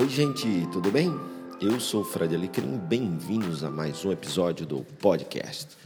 Oi, 0.00 0.08
gente, 0.08 0.48
tudo 0.72 0.90
bem? 0.90 1.12
Eu 1.60 1.78
sou 1.78 2.00
o 2.00 2.04
Fred 2.04 2.34
Alecrim, 2.34 2.78
bem-vindos 2.78 3.62
a 3.62 3.70
mais 3.70 4.02
um 4.02 4.10
episódio 4.10 4.64
do 4.64 4.80
podcast. 4.98 5.76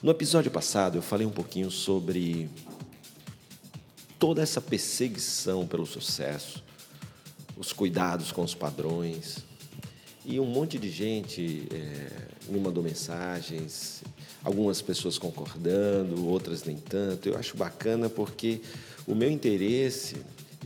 No 0.00 0.12
episódio 0.12 0.48
passado 0.48 0.96
eu 0.96 1.02
falei 1.02 1.26
um 1.26 1.30
pouquinho 1.30 1.68
sobre 1.68 2.48
toda 4.16 4.40
essa 4.42 4.60
perseguição 4.60 5.66
pelo 5.66 5.84
sucesso, 5.86 6.62
os 7.56 7.72
cuidados 7.72 8.30
com 8.30 8.44
os 8.44 8.54
padrões, 8.54 9.38
e 10.24 10.38
um 10.38 10.46
monte 10.46 10.78
de 10.78 10.88
gente 10.88 11.66
é, 11.72 12.52
me 12.52 12.60
mandou 12.60 12.84
mensagens, 12.84 14.04
algumas 14.44 14.80
pessoas 14.80 15.18
concordando, 15.18 16.28
outras 16.28 16.62
nem 16.62 16.76
tanto. 16.76 17.28
Eu 17.28 17.36
acho 17.36 17.56
bacana 17.56 18.08
porque 18.08 18.60
o 19.04 19.16
meu 19.16 19.28
interesse, 19.28 20.14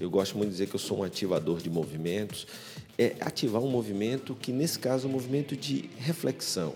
eu 0.02 0.10
gosto 0.10 0.36
muito 0.36 0.48
de 0.48 0.54
dizer 0.54 0.66
que 0.66 0.74
eu 0.74 0.80
sou 0.80 0.98
um 0.98 1.02
ativador 1.04 1.60
de 1.60 1.70
movimentos, 1.70 2.46
é 2.98 3.14
ativar 3.20 3.62
um 3.62 3.70
movimento 3.70 4.34
que, 4.34 4.52
nesse 4.52 4.78
caso, 4.78 5.06
é 5.06 5.08
um 5.08 5.12
movimento 5.12 5.56
de 5.56 5.88
reflexão. 5.96 6.74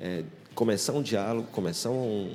É 0.00 0.24
começar 0.54 0.92
um 0.92 1.02
diálogo, 1.02 1.48
começar 1.52 1.90
um, 1.90 2.34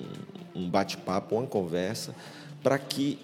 um 0.56 0.70
bate-papo, 0.70 1.36
uma 1.36 1.48
conversa, 1.48 2.16
para 2.62 2.78
que 2.78 3.18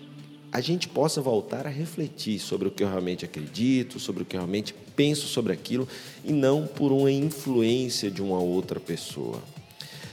a 0.52 0.62
gente 0.62 0.88
possa 0.88 1.21
voltar 1.21 1.66
a 1.66 1.70
refletir 1.70 2.40
sobre 2.40 2.68
o 2.68 2.71
que 2.71 2.84
eu 2.84 2.88
realmente 2.88 3.26
acredito, 3.26 3.99
sobre 3.99 4.23
o 4.23 4.26
que 4.26 4.35
eu 4.35 4.40
realmente 4.40 4.73
penso 4.95 5.27
sobre 5.27 5.54
aquilo, 5.54 5.88
e 6.23 6.32
não 6.32 6.68
por 6.68 6.91
uma 6.91 7.12
influência 7.12 8.09
de 8.09 8.21
uma 8.21 8.40
outra 8.40 8.80
pessoa. 8.80 9.41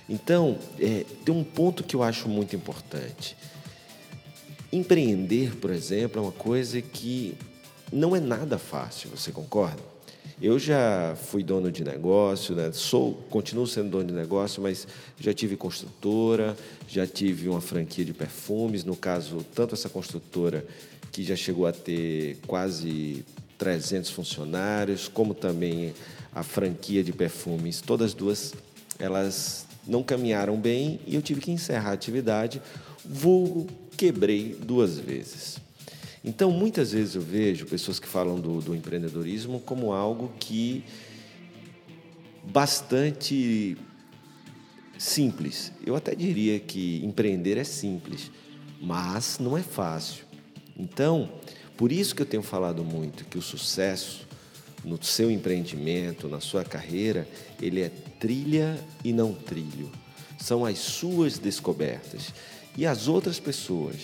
Então, 0.09 0.59
é, 0.79 1.05
tem 1.25 1.35
um 1.35 1.45
ponto 1.45 1.85
que 1.85 1.95
eu 1.95 2.03
acho 2.03 2.29
muito 2.29 2.57
importante. 2.57 3.37
Empreender, 4.73 5.57
por 5.57 5.71
exemplo, 5.71 6.21
é 6.21 6.23
uma 6.23 6.33
coisa 6.33 6.81
que 6.81 7.35
não 7.93 8.15
é 8.15 8.21
nada 8.21 8.57
fácil, 8.57 9.11
você 9.11 9.33
concorda? 9.33 9.83
Eu 10.41 10.59
já 10.59 11.17
fui 11.17 11.43
dono 11.43 11.73
de 11.73 11.83
negócio, 11.83 12.55
né? 12.55 12.71
sou, 12.73 13.15
continuo 13.29 13.67
sendo 13.67 13.91
dono 13.91 14.05
de 14.05 14.15
negócio, 14.15 14.63
mas 14.63 14.87
já 15.19 15.35
tive 15.35 15.57
construtora, 15.57 16.57
já 16.89 17.07
tive 17.07 17.49
uma 17.49 17.61
franquia 17.61 18.05
de 18.05 18.15
perfumes, 18.15 18.85
no 18.85 18.97
caso, 18.97 19.45
tanto 19.55 19.75
essa 19.75 19.89
construtora 19.89 20.65
que 21.11 21.25
já 21.25 21.35
chegou 21.35 21.67
a 21.67 21.73
ter 21.73 22.39
quase 22.47 23.25
300 23.59 24.09
funcionários, 24.11 25.09
como 25.09 25.35
também 25.35 25.93
a 26.33 26.43
franquia 26.43 27.03
de 27.03 27.13
perfumes, 27.13 27.81
todas 27.81 28.15
duas 28.15 28.55
elas 28.99 29.67
não 29.87 30.03
caminharam 30.03 30.57
bem 30.57 31.01
e 31.07 31.17
eu 31.17 31.23
tive 31.23 31.41
que 31.41 31.51
encerrar 31.51 31.91
a 31.91 31.95
atividade, 31.95 32.63
vulgo 33.05 33.67
quebrei 34.01 34.57
duas 34.59 34.99
vezes. 34.99 35.59
Então, 36.25 36.51
muitas 36.51 36.93
vezes 36.93 37.17
eu 37.17 37.21
vejo 37.21 37.67
pessoas 37.67 38.01
que 38.01 38.09
falam 38.09 38.41
do, 38.41 38.59
do 38.63 38.75
empreendedorismo 38.75 39.61
como 39.61 39.93
algo 39.93 40.33
que 40.41 40.83
bastante 42.43 43.77
simples. 44.97 45.71
Eu 45.85 45.95
até 45.95 46.15
diria 46.15 46.59
que 46.59 47.05
empreender 47.05 47.59
é 47.59 47.65
simples, 47.65 48.31
mas 48.81 49.39
não 49.39 49.59
é 49.59 49.63
fácil. 49.63 50.25
Então, 50.79 51.31
por 51.77 51.93
isso 51.93 52.15
que 52.15 52.23
eu 52.23 52.27
tenho 52.27 52.43
falado 52.43 52.83
muito 52.83 53.27
que 53.27 53.37
o 53.37 53.43
sucesso 53.43 54.27
no 54.83 55.03
seu 55.03 55.31
empreendimento, 55.31 56.27
na 56.27 56.41
sua 56.41 56.65
carreira, 56.65 57.29
ele 57.61 57.83
é 57.83 57.91
trilha 58.19 58.83
e 59.05 59.13
não 59.13 59.35
trilho. 59.35 59.93
São 60.39 60.65
as 60.65 60.79
suas 60.79 61.39
descobertas. 61.39 62.33
E 62.81 62.87
as 62.87 63.09
outras 63.09 63.39
pessoas, 63.39 63.97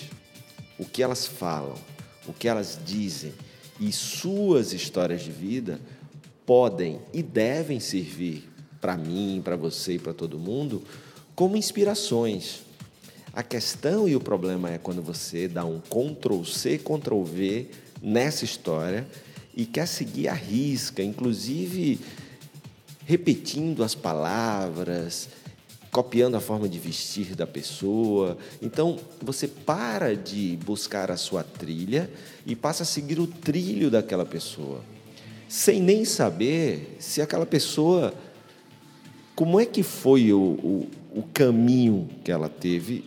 o 0.79 0.85
que 0.85 1.03
elas 1.03 1.27
falam, 1.27 1.79
o 2.29 2.33
que 2.35 2.47
elas 2.47 2.79
dizem 2.85 3.33
e 3.81 3.91
suas 3.91 4.75
histórias 4.75 5.23
de 5.23 5.31
vida 5.31 5.81
podem 6.45 7.01
e 7.11 7.23
devem 7.23 7.81
servir 7.81 8.47
para 8.79 8.95
mim, 8.95 9.41
para 9.43 9.57
você 9.57 9.95
e 9.95 9.99
para 9.99 10.13
todo 10.13 10.39
mundo 10.39 10.83
como 11.35 11.57
inspirações. 11.57 12.65
A 13.33 13.43
questão 13.43 14.07
e 14.07 14.15
o 14.15 14.21
problema 14.21 14.71
é 14.71 14.77
quando 14.77 15.01
você 15.01 15.49
dá 15.49 15.65
um 15.65 15.81
Ctrl 15.81 16.45
C, 16.45 16.77
Ctrl 16.77 17.23
V 17.23 17.71
nessa 18.03 18.45
história 18.45 19.09
e 19.57 19.65
quer 19.65 19.89
seguir 19.89 20.29
a 20.29 20.35
risca, 20.35 21.03
inclusive 21.03 21.99
repetindo 23.07 23.83
as 23.83 23.95
palavras, 23.95 25.31
copiando 25.97 26.35
a 26.35 26.41
forma 26.41 26.69
de 26.69 26.79
vestir 26.79 27.35
da 27.35 27.47
pessoa. 27.47 28.37
Então, 28.61 28.99
você 29.19 29.49
para 29.49 30.15
de 30.15 30.59
buscar 30.63 31.11
a 31.11 31.17
sua 31.17 31.43
trilha 31.43 32.11
e 32.45 32.55
passa 32.55 32.83
a 32.83 32.87
seguir 32.87 33.19
o 33.19 33.27
trilho 33.27 33.91
daquela 33.91 34.27
pessoa, 34.27 34.83
sem 35.49 35.81
nem 35.81 36.05
saber 36.05 36.99
se 36.99 37.23
aquela 37.23 37.47
pessoa. 37.47 38.13
Como 39.35 39.59
é 39.59 39.65
que 39.65 39.83
foi 39.83 40.35
o, 40.35 40.39
o, 40.39 40.91
o 41.15 41.23
caminho 41.33 42.11
que 42.23 42.31
ela 42.31 42.51
teve 42.51 43.03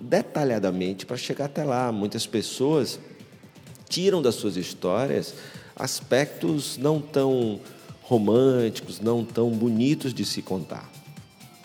detalhadamente 0.00 1.04
para 1.04 1.16
chegar 1.16 1.46
até 1.46 1.64
lá? 1.64 1.90
Muitas 1.90 2.28
pessoas 2.28 3.00
tiram 3.88 4.22
das 4.22 4.36
suas 4.36 4.56
histórias 4.56 5.34
aspectos 5.74 6.76
não 6.76 7.00
tão 7.00 7.58
românticos, 8.02 9.00
não 9.00 9.24
tão 9.24 9.50
bonitos 9.50 10.14
de 10.14 10.24
se 10.24 10.42
contar. 10.42 11.03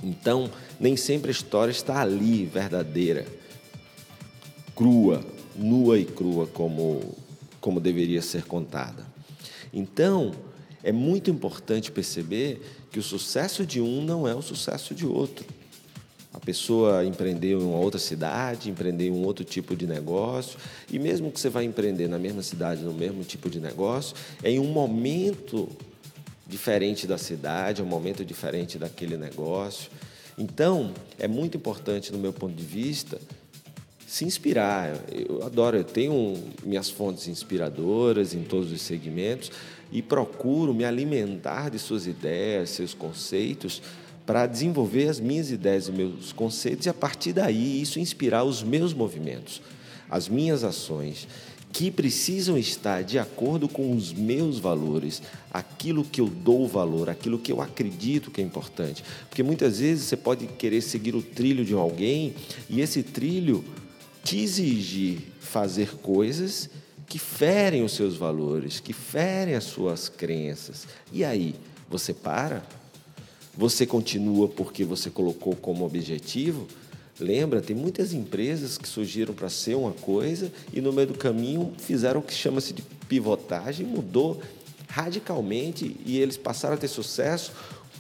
Então, 0.04 0.50
nem 0.80 0.96
sempre 0.96 1.30
a 1.30 1.32
história 1.32 1.72
está 1.72 2.02
ali, 2.02 2.46
verdadeira, 2.46 3.26
crua, 4.76 5.24
nua 5.56 6.00
e 6.00 6.06
crua, 6.06 6.48
como, 6.48 7.16
como 7.60 7.80
deveria 7.80 8.22
ser 8.22 8.44
contada. 8.44 9.06
Então, 9.74 10.32
é 10.84 10.92
muito 10.92 11.30
importante 11.30 11.92
perceber 11.92 12.62
que 12.92 13.00
o 13.00 13.04
sucesso 13.04 13.66
de 13.66 13.82
um 13.82 14.02
não 14.02 14.28
é 14.28 14.34
o 14.34 14.42
sucesso 14.42 14.96
de 14.96 15.06
outro. 15.06 15.46
A 16.34 16.40
pessoa 16.40 17.04
empreendeu 17.04 17.60
em 17.60 17.66
uma 17.66 17.80
outra 17.80 18.00
cidade, 18.00 18.70
empreendeu 18.70 19.08
em 19.08 19.12
um 19.12 19.26
outro 19.26 19.44
tipo 19.44 19.76
de 19.76 19.86
negócio, 19.86 20.58
e 20.90 20.98
mesmo 20.98 21.32
que 21.32 21.40
você 21.40 21.50
vá 21.50 21.64
empreender 21.64 22.08
na 22.08 22.18
mesma 22.18 22.42
cidade, 22.42 22.82
no 22.82 22.94
mesmo 22.94 23.24
tipo 23.24 23.50
de 23.50 23.60
negócio, 23.60 24.16
é 24.42 24.52
em 24.52 24.60
um 24.60 24.72
momento 24.72 25.68
diferente 26.50 27.06
da 27.06 27.18
cidade, 27.18 27.82
é 27.82 27.84
um 27.84 27.88
momento 27.88 28.26
diferente 28.26 28.78
daquele 28.78 29.16
negócio. 29.16 29.90
Então, 30.38 30.94
é 31.20 31.28
muito 31.28 31.56
importante, 31.56 32.12
no 32.12 32.18
meu 32.18 32.34
ponto 32.34 32.56
de 32.56 32.66
vista, 32.66 33.20
se 34.08 34.26
inspirar. 34.26 34.98
Eu 35.12 35.44
adoro, 35.46 35.78
eu 35.78 35.84
tenho 35.84 36.42
minhas 36.64 36.90
fontes 36.90 37.28
inspiradoras 37.28 38.34
em 38.34 38.44
todos 38.44 38.72
os 38.72 38.82
segmentos 38.82 39.52
e 39.92 40.02
procuro 40.02 40.74
me 40.74 40.84
alimentar 40.84 41.70
de 41.70 41.78
suas 41.78 42.08
ideias, 42.08 42.72
seus 42.72 42.94
conceitos, 42.94 43.82
para 44.26 44.48
desenvolver 44.48 45.10
as 45.10 45.20
minhas 45.20 45.52
ideias 45.52 45.88
e 45.88 45.92
meus 45.92 46.32
conceitos 46.32 46.86
e, 46.86 46.90
a 46.90 46.94
partir 46.94 47.34
daí, 47.34 47.82
isso 47.82 48.00
inspirar 48.00 48.44
os 48.44 48.64
meus 48.64 48.94
movimentos, 48.94 49.62
as 50.10 50.28
minhas 50.28 50.64
ações 50.64 51.28
que 51.72 51.92
precisam 51.92 52.58
estar 52.58 53.04
de 53.04 53.20
acordo 53.20 53.68
com 53.68 53.96
os 53.96 54.12
meus 54.12 54.58
valores, 54.58 55.22
aquilo 55.54 56.04
que 56.04 56.20
eu 56.20 56.28
dou 56.28 56.68
valor, 56.68 57.10
aquilo 57.10 57.38
que 57.38 57.52
eu 57.52 57.62
acredito 57.62 58.32
que 58.32 58.42
é 58.42 58.44
importante. 58.44 59.04
Porque 59.30 59.44
muitas 59.44 59.80
vezes 59.80 60.06
você 60.06 60.18
pode 60.18 60.48
querer 60.48 60.82
seguir 60.82 61.16
o 61.16 61.22
trilho 61.22 61.64
de 61.64 61.74
alguém 61.74 62.34
e 62.70 62.82
esse 62.82 63.04
trilho 63.04 63.64
te 64.24 64.40
exigir 64.40 65.20
fazer 65.40 65.96
coisas 65.98 66.70
que 67.08 67.18
ferem 67.18 67.84
os 67.84 67.94
seus 67.94 68.16
valores, 68.16 68.80
que 68.80 68.94
ferem 68.94 69.56
as 69.56 69.64
suas 69.64 70.10
crenças. 70.10 70.88
E 71.12 71.24
aí, 71.24 71.56
você 71.90 72.14
para? 72.14 72.64
Você 73.58 73.86
continua 73.86 74.48
porque 74.48 74.86
você 74.86 75.10
colocou 75.10 75.56
como 75.56 75.86
objetivo? 75.86 76.68
Lembra, 77.20 77.62
tem 77.62 77.76
muitas 77.76 78.14
empresas 78.14 78.78
que 78.78 78.88
surgiram 78.88 79.34
para 79.34 79.50
ser 79.50 79.76
uma 79.76 79.92
coisa 79.92 80.52
e 80.74 80.80
no 80.80 80.94
meio 80.94 81.08
do 81.08 81.18
caminho 81.18 81.74
fizeram 81.78 82.22
o 82.22 82.24
que 82.24 82.34
chama-se 82.34 82.74
de 82.74 82.82
pivotagem, 82.82 83.86
mudou 83.86 84.42
radicalmente 84.88 85.98
e 86.06 86.20
eles 86.20 86.38
passaram 86.38 86.76
a 86.76 86.78
ter 86.78 86.88
sucesso 86.88 87.52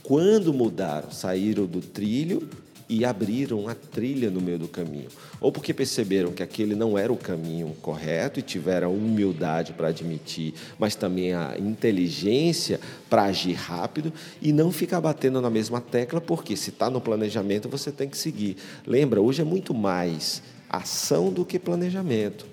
quando 0.03 0.53
mudaram, 0.53 1.11
saíram 1.11 1.65
do 1.65 1.81
trilho 1.81 2.49
e 2.89 3.06
abriram 3.06 3.68
a 3.68 3.75
trilha 3.75 4.31
no 4.31 4.41
meio 4.41 4.57
do 4.57 4.68
caminho. 4.68 5.09
Ou 5.39 5.51
porque 5.51 5.75
perceberam 5.75 6.31
que 6.31 6.41
aquele 6.41 6.74
não 6.74 6.97
era 6.97 7.13
o 7.13 7.18
caminho 7.18 7.75
correto 7.83 8.39
e 8.39 8.44
tiveram 8.44 8.88
a 8.88 8.91
humildade 8.91 9.74
para 9.74 9.89
admitir, 9.89 10.56
mas 10.80 10.95
também 10.95 11.33
a 11.33 11.56
inteligência 11.59 12.80
para 13.07 13.25
agir 13.25 13.53
rápido 13.53 14.12
e 14.41 14.51
não 14.51 14.71
ficar 14.71 15.00
batendo 15.00 15.39
na 15.39 15.51
mesma 15.51 15.80
tecla, 15.80 16.19
porque 16.19 16.57
se 16.57 16.71
está 16.71 16.89
no 16.89 17.00
planejamento 17.00 17.69
você 17.69 17.91
tem 17.91 18.09
que 18.09 18.18
seguir. 18.18 18.57
Lembra, 18.88 19.21
hoje 19.21 19.44
é 19.44 19.45
muito 19.45 19.71
mais 19.71 20.42
ação 20.68 21.31
do 21.31 21.45
que 21.45 21.59
planejamento. 21.59 22.47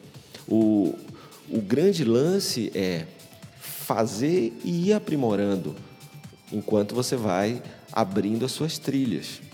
O, 0.46 0.94
o 1.48 1.62
grande 1.62 2.04
lance 2.04 2.70
é 2.74 3.06
fazer 3.58 4.52
e 4.62 4.88
ir 4.88 4.92
aprimorando 4.92 5.74
enquanto 6.52 6.94
você 6.94 7.16
vai 7.16 7.62
abrindo 7.90 8.44
as 8.44 8.52
suas 8.52 8.78
trilhas 8.78 9.45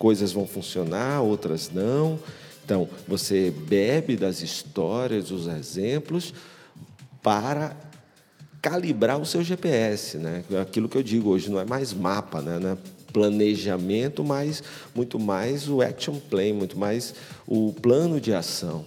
coisas 0.00 0.32
vão 0.32 0.46
funcionar, 0.46 1.20
outras 1.20 1.70
não. 1.70 2.18
Então, 2.64 2.88
você 3.06 3.50
bebe 3.50 4.16
das 4.16 4.40
histórias, 4.40 5.28
dos 5.28 5.46
exemplos, 5.46 6.32
para 7.22 7.76
calibrar 8.62 9.20
o 9.20 9.26
seu 9.26 9.42
GPS, 9.42 10.16
né? 10.16 10.42
Aquilo 10.60 10.88
que 10.88 10.96
eu 10.96 11.02
digo 11.02 11.28
hoje 11.28 11.50
não 11.50 11.60
é 11.60 11.66
mais 11.66 11.92
mapa, 11.92 12.40
né? 12.40 12.58
Não 12.58 12.70
é 12.70 12.78
planejamento, 13.12 14.24
mas 14.24 14.62
muito 14.94 15.18
mais 15.18 15.68
o 15.68 15.82
action 15.82 16.18
plan, 16.18 16.54
muito 16.54 16.78
mais 16.78 17.14
o 17.46 17.74
plano 17.74 18.18
de 18.18 18.32
ação, 18.32 18.86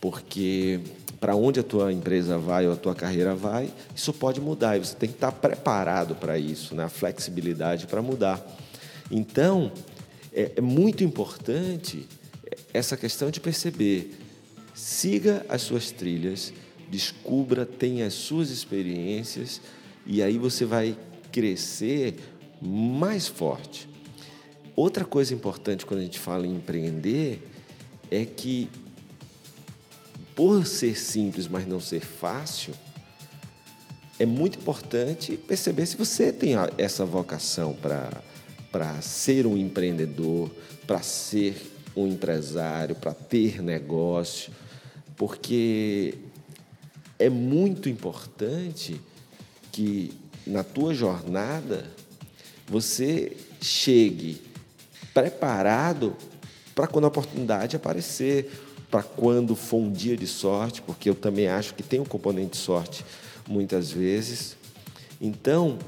porque 0.00 0.80
para 1.20 1.36
onde 1.36 1.60
a 1.60 1.62
tua 1.62 1.92
empresa 1.92 2.38
vai 2.38 2.66
ou 2.66 2.72
a 2.72 2.76
tua 2.76 2.94
carreira 2.94 3.36
vai, 3.36 3.70
isso 3.94 4.12
pode 4.12 4.40
mudar 4.40 4.76
e 4.76 4.80
você 4.80 4.96
tem 4.96 5.10
que 5.10 5.14
estar 5.14 5.30
preparado 5.30 6.16
para 6.16 6.38
isso, 6.38 6.74
né? 6.74 6.84
a 6.84 6.88
flexibilidade 6.88 7.86
para 7.86 8.00
mudar. 8.02 8.44
Então, 9.10 9.70
é, 10.32 10.52
é 10.56 10.60
muito 10.60 11.04
importante 11.04 12.06
essa 12.72 12.96
questão 12.96 13.30
de 13.30 13.40
perceber, 13.40 14.14
siga 14.74 15.44
as 15.48 15.62
suas 15.62 15.90
trilhas, 15.90 16.52
descubra, 16.90 17.64
tenha 17.66 18.06
as 18.06 18.14
suas 18.14 18.50
experiências 18.50 19.60
e 20.06 20.22
aí 20.22 20.38
você 20.38 20.64
vai 20.64 20.96
crescer 21.30 22.16
mais 22.60 23.28
forte. 23.28 23.88
Outra 24.74 25.04
coisa 25.04 25.34
importante 25.34 25.84
quando 25.84 26.00
a 26.00 26.04
gente 26.04 26.18
fala 26.18 26.46
em 26.46 26.56
empreender 26.56 27.46
é 28.10 28.24
que 28.24 28.68
por 30.34 30.66
ser 30.66 30.96
simples, 30.96 31.46
mas 31.46 31.66
não 31.66 31.80
ser 31.80 32.00
fácil, 32.00 32.74
é 34.18 34.24
muito 34.24 34.58
importante 34.58 35.36
perceber 35.36 35.86
se 35.86 35.96
você 35.96 36.32
tem 36.32 36.52
essa 36.78 37.04
vocação 37.04 37.74
para 37.74 38.22
ser 39.00 39.46
um 39.46 39.56
empreendedor, 39.56 40.50
para 40.86 41.02
ser 41.02 41.54
um 41.96 42.06
empresário, 42.06 42.94
para 42.94 43.12
ter 43.12 43.62
negócio, 43.62 44.52
porque 45.16 46.14
é 47.18 47.28
muito 47.28 47.88
importante 47.88 49.00
que 49.70 50.12
na 50.46 50.64
tua 50.64 50.94
jornada 50.94 51.84
você 52.66 53.36
chegue 53.60 54.40
preparado 55.12 56.16
para 56.74 56.86
quando 56.86 57.04
a 57.04 57.08
oportunidade 57.08 57.76
aparecer, 57.76 58.50
para 58.90 59.02
quando 59.02 59.54
for 59.54 59.78
um 59.78 59.92
dia 59.92 60.16
de 60.16 60.26
sorte, 60.26 60.80
porque 60.82 61.08
eu 61.10 61.14
também 61.14 61.46
acho 61.46 61.74
que 61.74 61.82
tem 61.82 62.00
um 62.00 62.04
componente 62.04 62.52
de 62.52 62.56
sorte 62.56 63.04
muitas 63.46 63.90
vezes. 63.90 64.56
Então, 65.20 65.78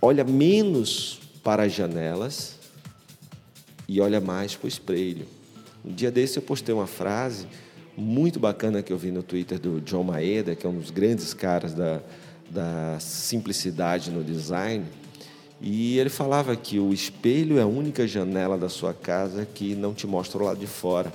olha 0.00 0.24
menos 0.24 1.20
para 1.42 1.64
as 1.64 1.72
janelas 1.72 2.56
e 3.88 4.00
olha 4.00 4.20
mais 4.20 4.54
para 4.54 4.66
o 4.66 4.68
espelho. 4.68 5.26
Um 5.84 5.92
dia 5.92 6.10
desse 6.10 6.36
eu 6.38 6.42
postei 6.42 6.74
uma 6.74 6.86
frase 6.86 7.46
muito 7.96 8.38
bacana 8.38 8.82
que 8.82 8.92
eu 8.92 8.98
vi 8.98 9.10
no 9.10 9.22
Twitter 9.22 9.58
do 9.58 9.80
John 9.80 10.02
Maeda, 10.02 10.54
que 10.54 10.66
é 10.66 10.68
um 10.68 10.78
dos 10.78 10.90
grandes 10.90 11.32
caras 11.32 11.72
da, 11.72 12.00
da 12.50 12.98
simplicidade 13.00 14.10
no 14.10 14.22
design. 14.22 14.84
E 15.60 15.98
ele 15.98 16.10
falava 16.10 16.54
que 16.54 16.78
o 16.78 16.92
espelho 16.92 17.58
é 17.58 17.62
a 17.62 17.66
única 17.66 18.06
janela 18.06 18.58
da 18.58 18.68
sua 18.68 18.92
casa 18.92 19.46
que 19.46 19.74
não 19.74 19.94
te 19.94 20.06
mostra 20.06 20.42
o 20.42 20.44
lado 20.44 20.58
de 20.58 20.66
fora. 20.66 21.10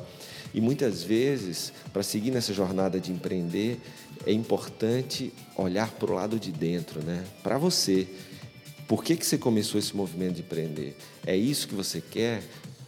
E 0.54 0.60
muitas 0.60 1.04
vezes, 1.04 1.72
para 1.94 2.02
seguir 2.02 2.32
nessa 2.32 2.54
jornada 2.54 3.00
de 3.00 3.12
empreender, 3.12 3.80
é 4.26 4.34
importante 4.34 5.32
olhar 5.56 5.92
para 5.92 6.12
o 6.12 6.16
lado 6.16 6.40
de 6.40 6.52
dentro, 6.52 7.02
né? 7.02 7.24
para 7.44 7.58
você. 7.58 8.08
Por 8.88 9.04
que, 9.04 9.16
que 9.16 9.26
você 9.26 9.38
começou 9.38 9.80
esse 9.80 9.96
movimento 9.96 10.36
de 10.36 10.42
empreender? 10.42 10.98
É 11.26 11.36
isso 11.36 11.68
que 11.68 11.76
você 11.76 12.02
quer? 12.02 12.44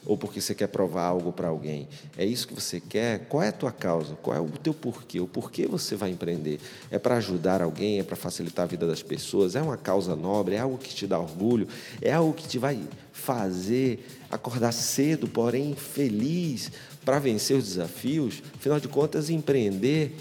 ou 0.06 0.18
porque 0.18 0.42
você 0.42 0.54
quer 0.54 0.68
provar 0.68 1.06
algo 1.06 1.31
para 1.31 1.48
alguém. 1.48 1.88
É 2.18 2.25
isso 2.25 2.48
que 2.48 2.54
você 2.54 2.80
quer? 2.80 3.25
Qual 3.28 3.42
é 3.42 3.50
a 3.50 3.54
tua 3.54 3.72
causa? 3.72 4.16
Qual 4.22 4.36
é 4.36 4.40
o 4.40 4.50
teu 4.50 4.74
porquê? 4.74 5.19
O 5.19 5.28
porquê 5.28 5.66
você 5.66 5.95
vai 5.95 6.10
empreender? 6.10 6.60
É 6.92 7.00
para 7.00 7.16
ajudar 7.16 7.62
alguém? 7.62 8.00
É 8.00 8.04
para 8.04 8.16
facilitar 8.16 8.63
a 8.63 8.68
vida 8.68 8.86
das 8.86 9.01
pessoas? 9.01 9.56
É 9.56 9.62
uma 9.62 9.78
causa 9.78 10.16
nobre? 10.16 10.56
É 10.56 10.60
algo 10.60 10.78
que 10.78 10.94
te 10.94 11.07
dá 11.07 11.18
orgulho? 11.19 11.68
É 12.01 12.12
algo 12.12 12.34
que 12.34 12.48
te 12.48 12.57
vai 12.57 12.81
fazer 13.12 14.06
acordar 14.30 14.72
cedo, 14.74 15.28
porém 15.28 15.75
feliz 15.75 16.72
para 17.06 17.19
vencer 17.19 17.56
os 17.56 17.66
desafios? 17.66 18.44
Afinal 18.56 18.80
de 18.80 18.88
contas, 18.88 19.30
empreender 19.30 20.16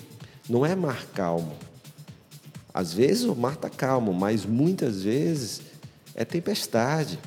não 0.49 0.65
é 0.65 0.75
mar 0.77 1.07
calmo. 1.07 1.57
Às 2.75 2.93
vezes 2.93 3.25
o 3.25 3.35
mar 3.35 3.55
está 3.55 3.69
calmo, 3.69 4.13
mas 4.13 4.45
muitas 4.47 5.03
vezes 5.03 5.61
é 6.15 6.25
tempestade. 6.25 7.19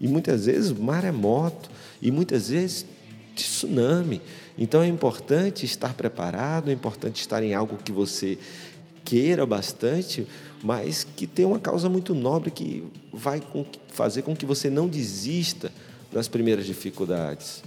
E 0.00 0.06
muitas 0.06 0.46
vezes 0.46 0.72
maremoto 0.72 1.70
e 2.02 2.10
muitas 2.10 2.48
vezes 2.48 2.84
tsunami. 3.34 4.20
Então 4.56 4.82
é 4.82 4.86
importante 4.86 5.64
estar 5.64 5.94
preparado, 5.94 6.70
é 6.70 6.72
importante 6.72 7.20
estar 7.20 7.42
em 7.42 7.54
algo 7.54 7.76
que 7.76 7.90
você 7.90 8.38
queira 9.04 9.44
bastante, 9.44 10.26
mas 10.62 11.04
que 11.04 11.26
tem 11.26 11.44
uma 11.44 11.58
causa 11.58 11.88
muito 11.88 12.14
nobre 12.14 12.50
que 12.50 12.84
vai 13.12 13.42
fazer 13.88 14.22
com 14.22 14.34
que 14.34 14.46
você 14.46 14.70
não 14.70 14.88
desista 14.88 15.70
nas 16.12 16.28
primeiras 16.28 16.64
dificuldades. 16.64 17.62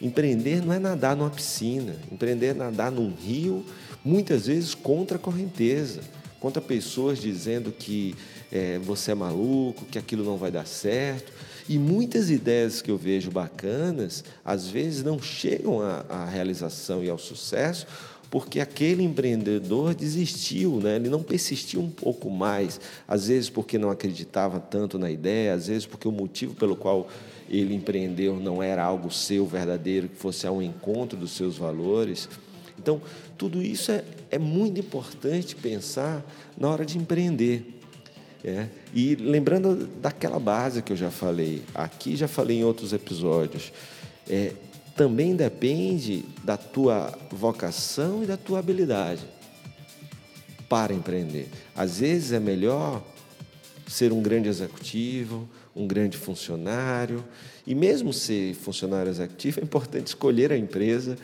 Empreender 0.00 0.64
não 0.64 0.72
é 0.72 0.78
nadar 0.78 1.16
numa 1.16 1.30
piscina, 1.30 1.96
empreender 2.10 2.46
é 2.46 2.54
nadar 2.54 2.90
num 2.90 3.12
rio, 3.12 3.64
muitas 4.04 4.46
vezes 4.46 4.74
contra 4.74 5.16
a 5.16 5.20
correnteza, 5.20 6.00
contra 6.42 6.60
pessoas 6.60 7.20
dizendo 7.20 7.70
que 7.70 8.16
é, 8.50 8.76
você 8.80 9.12
é 9.12 9.14
maluco, 9.14 9.84
que 9.84 9.96
aquilo 9.96 10.24
não 10.24 10.36
vai 10.36 10.50
dar 10.50 10.66
certo. 10.66 11.32
E 11.68 11.78
muitas 11.78 12.30
ideias 12.30 12.82
que 12.82 12.90
eu 12.90 12.98
vejo 12.98 13.30
bacanas, 13.30 14.24
às 14.44 14.66
vezes 14.66 15.04
não 15.04 15.22
chegam 15.22 15.80
à, 15.80 16.04
à 16.08 16.24
realização 16.24 17.04
e 17.04 17.08
ao 17.08 17.16
sucesso, 17.16 17.86
porque 18.28 18.58
aquele 18.58 19.04
empreendedor 19.04 19.94
desistiu, 19.94 20.80
né? 20.80 20.96
ele 20.96 21.08
não 21.08 21.22
persistiu 21.22 21.80
um 21.80 21.90
pouco 21.90 22.28
mais, 22.28 22.80
às 23.06 23.28
vezes 23.28 23.48
porque 23.48 23.78
não 23.78 23.90
acreditava 23.90 24.58
tanto 24.58 24.98
na 24.98 25.12
ideia, 25.12 25.54
às 25.54 25.68
vezes 25.68 25.86
porque 25.86 26.08
o 26.08 26.12
motivo 26.12 26.56
pelo 26.56 26.74
qual 26.74 27.06
ele 27.48 27.72
empreendeu 27.72 28.40
não 28.40 28.60
era 28.60 28.82
algo 28.82 29.12
seu 29.12 29.46
verdadeiro, 29.46 30.08
que 30.08 30.16
fosse 30.16 30.44
ao 30.44 30.60
encontro 30.60 31.16
dos 31.16 31.36
seus 31.36 31.56
valores. 31.56 32.28
Então, 32.78 33.00
tudo 33.36 33.62
isso 33.62 33.92
é, 33.92 34.04
é 34.30 34.38
muito 34.38 34.80
importante 34.80 35.54
pensar 35.56 36.24
na 36.56 36.68
hora 36.68 36.84
de 36.84 36.98
empreender. 36.98 37.78
É. 38.44 38.66
E 38.92 39.14
lembrando 39.14 39.86
daquela 40.00 40.40
base 40.40 40.82
que 40.82 40.92
eu 40.92 40.96
já 40.96 41.10
falei, 41.10 41.62
aqui 41.74 42.16
já 42.16 42.26
falei 42.26 42.58
em 42.58 42.64
outros 42.64 42.92
episódios, 42.92 43.72
é, 44.28 44.52
também 44.96 45.36
depende 45.36 46.24
da 46.42 46.56
tua 46.56 47.16
vocação 47.30 48.24
e 48.24 48.26
da 48.26 48.36
tua 48.36 48.58
habilidade 48.58 49.22
para 50.68 50.92
empreender. 50.92 51.48
Às 51.74 52.00
vezes 52.00 52.32
é 52.32 52.40
melhor 52.40 53.02
ser 53.86 54.12
um 54.12 54.22
grande 54.22 54.48
executivo, 54.48 55.48
um 55.74 55.86
grande 55.86 56.16
funcionário, 56.16 57.24
e 57.66 57.74
mesmo 57.74 58.12
ser 58.12 58.54
funcionário 58.54 59.10
executivo, 59.10 59.60
é 59.60 59.62
importante 59.62 60.08
escolher 60.08 60.50
a 60.50 60.56
empresa 60.56 61.16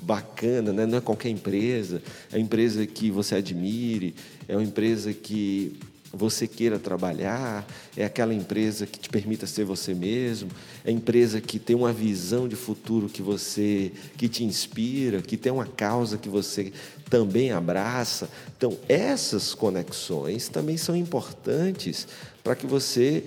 bacana, 0.00 0.72
né? 0.72 0.86
não 0.86 0.98
é 0.98 1.00
qualquer 1.00 1.30
empresa, 1.30 2.02
é 2.30 2.36
uma 2.36 2.42
empresa 2.42 2.86
que 2.86 3.10
você 3.10 3.36
admire, 3.36 4.14
é 4.48 4.56
uma 4.56 4.62
empresa 4.62 5.12
que 5.12 5.78
você 6.14 6.46
queira 6.46 6.78
trabalhar, 6.78 7.66
é 7.96 8.04
aquela 8.04 8.32
empresa 8.32 8.86
que 8.86 8.98
te 8.98 9.08
permita 9.08 9.46
ser 9.46 9.64
você 9.64 9.94
mesmo, 9.94 10.48
é 10.84 10.90
empresa 10.90 11.40
que 11.40 11.58
tem 11.58 11.74
uma 11.74 11.92
visão 11.92 12.46
de 12.46 12.56
futuro 12.56 13.08
que 13.08 13.20
você 13.20 13.92
que 14.16 14.28
te 14.28 14.44
inspira, 14.44 15.20
que 15.20 15.36
tem 15.36 15.52
uma 15.52 15.66
causa 15.66 16.16
que 16.16 16.28
você 16.28 16.72
também 17.10 17.50
abraça. 17.50 18.28
Então, 18.56 18.78
essas 18.88 19.54
conexões 19.54 20.48
também 20.48 20.76
são 20.76 20.96
importantes 20.96 22.06
para 22.42 22.54
que 22.54 22.66
você 22.66 23.24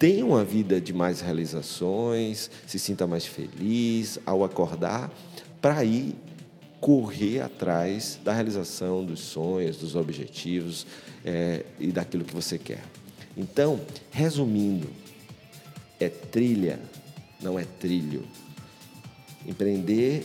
tenha 0.00 0.24
uma 0.24 0.42
vida 0.42 0.80
de 0.80 0.94
mais 0.94 1.20
realizações, 1.20 2.50
se 2.66 2.78
sinta 2.78 3.06
mais 3.06 3.26
feliz 3.26 4.18
ao 4.24 4.42
acordar, 4.42 5.12
para 5.60 5.84
ir 5.84 6.14
correr 6.80 7.42
atrás 7.42 8.18
da 8.24 8.32
realização 8.32 9.04
dos 9.04 9.20
sonhos, 9.20 9.76
dos 9.76 9.94
objetivos 9.94 10.86
é, 11.22 11.66
e 11.78 11.88
daquilo 11.88 12.24
que 12.24 12.34
você 12.34 12.56
quer. 12.56 12.82
Então, 13.36 13.78
resumindo, 14.10 14.88
é 16.00 16.08
trilha, 16.08 16.80
não 17.38 17.58
é 17.58 17.66
trilho. 17.78 18.24
Empreender 19.46 20.24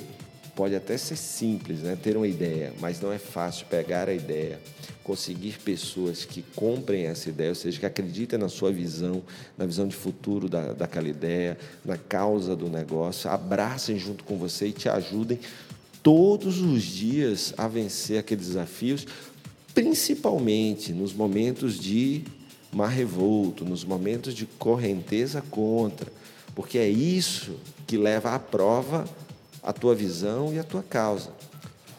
pode 0.56 0.74
até 0.74 0.98
ser 0.98 1.18
simples, 1.18 1.82
né? 1.82 1.98
ter 2.02 2.16
uma 2.16 2.28
ideia, 2.28 2.74
mas 2.80 3.02
não 3.02 3.12
é 3.12 3.18
fácil 3.18 3.66
pegar 3.68 4.08
a 4.08 4.14
ideia, 4.14 4.60
conseguir 5.04 5.60
pessoas 5.60 6.24
que 6.24 6.42
comprem 6.56 7.06
essa 7.06 7.30
ideia, 7.30 7.50
ou 7.50 7.56
seja, 7.56 7.80
que 7.80 7.86
acreditem 7.86 8.40
na 8.40 8.48
sua 8.48 8.72
visão, 8.72 9.22
na 9.58 9.66
visão 9.66 9.86
de 9.88 9.96
futuro 9.96 10.48
da, 10.48 10.72
daquela 10.72 11.10
ideia, 11.10 11.58
na 11.84 11.98
causa 11.98 12.56
do 12.56 12.70
negócio, 12.70 13.30
abracem 13.30 14.00
junto 14.00 14.24
com 14.24 14.38
você 14.38 14.68
e 14.68 14.72
te 14.72 14.88
ajudem 14.88 15.40
todos 16.02 16.62
os 16.62 16.84
dias 16.84 17.54
a 17.58 17.68
vencer 17.68 18.20
aqueles 18.20 18.48
desafios, 18.48 19.06
principalmente 19.74 20.94
nos 20.94 21.14
momentos 21.14 21.78
de 21.78 22.24
mar 22.72 22.90
revolto, 22.90 23.66
nos 23.66 23.84
momentos 23.84 24.34
de 24.34 24.46
correnteza 24.46 25.42
contra, 25.42 26.12
porque 26.54 26.78
é 26.78 26.88
isso 26.88 27.58
que 27.86 27.98
leva 27.98 28.34
à 28.34 28.40
prova 28.40 29.06
a 29.66 29.74
tua 29.74 29.96
visão 29.96 30.54
e 30.54 30.60
a 30.60 30.64
tua 30.64 30.84
causa. 30.84 31.32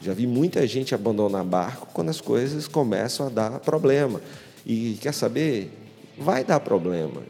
Já 0.01 0.15
vi 0.15 0.25
muita 0.25 0.65
gente 0.69 0.95
abandonar 0.95 1.45
barco 1.45 1.89
quando 1.93 2.11
as 2.11 2.21
coisas 2.21 2.69
começam 2.69 3.27
a 3.27 3.29
dar 3.29 3.59
problema. 3.59 4.21
E 4.65 4.97
quer 5.01 5.13
saber? 5.13 5.73
Vai 6.17 6.45
dar 6.45 6.61
problema. 6.61 7.23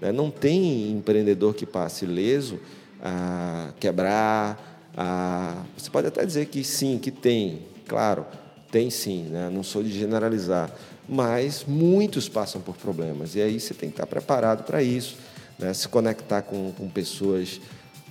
Né? 0.00 0.10
Não 0.10 0.32
tem 0.32 0.90
empreendedor 0.90 1.54
que 1.54 1.64
passe 1.64 2.04
leso 2.06 2.58
a 3.00 3.70
quebrar. 3.78 4.90
A... 4.96 5.62
Você 5.78 5.88
pode 5.90 6.08
até 6.08 6.26
dizer 6.26 6.46
que 6.46 6.64
sim, 6.64 6.98
que 6.98 7.12
tem. 7.12 7.60
Claro, 7.86 8.26
tem 8.72 8.90
sim, 8.90 9.24
né? 9.24 9.48
não 9.48 9.62
sou 9.62 9.82
de 9.82 9.96
generalizar. 9.96 10.72
Mas 11.08 11.64
muitos 11.68 12.28
passam 12.28 12.60
por 12.60 12.74
problemas. 12.76 13.36
E 13.36 13.42
aí 13.42 13.60
você 13.60 13.74
tem 13.74 13.90
que 13.90 13.94
estar 13.94 14.06
preparado 14.06 14.64
para 14.64 14.82
isso. 14.82 15.16
Né? 15.56 15.72
Se 15.72 15.86
conectar 15.86 16.42
com, 16.42 16.72
com 16.72 16.88
pessoas 16.88 17.60